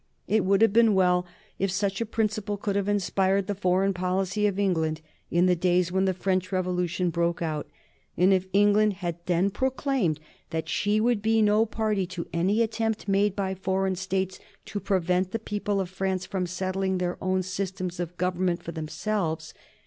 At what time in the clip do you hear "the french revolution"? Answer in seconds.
6.05-7.11